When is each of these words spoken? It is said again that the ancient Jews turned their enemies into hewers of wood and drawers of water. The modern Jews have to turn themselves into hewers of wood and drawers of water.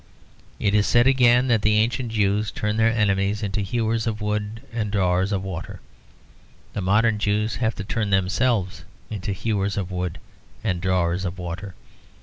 It 0.59 0.73
is 0.73 0.87
said 0.87 1.05
again 1.05 1.47
that 1.49 1.61
the 1.61 1.77
ancient 1.77 2.11
Jews 2.11 2.49
turned 2.49 2.79
their 2.79 2.91
enemies 2.91 3.43
into 3.43 3.61
hewers 3.61 4.07
of 4.07 4.19
wood 4.19 4.63
and 4.73 4.89
drawers 4.89 5.31
of 5.31 5.43
water. 5.43 5.79
The 6.73 6.81
modern 6.81 7.19
Jews 7.19 7.57
have 7.57 7.75
to 7.75 7.83
turn 7.83 8.09
themselves 8.09 8.83
into 9.11 9.31
hewers 9.31 9.77
of 9.77 9.91
wood 9.91 10.17
and 10.63 10.81
drawers 10.81 11.23
of 11.23 11.37
water. 11.37 11.75